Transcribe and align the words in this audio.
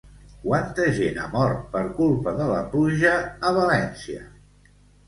Quanta 0.45 0.87
gent 0.95 1.19
ha 1.23 1.27
mort, 1.35 1.61
per 1.75 1.83
culpa 1.99 2.35
de 2.41 2.49
la 2.55 2.65
pluja, 2.73 3.15
a 3.49 3.55
València? 3.61 4.29